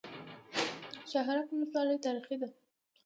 [1.11, 2.47] شهرک ولسوالۍ تاریخي ده؟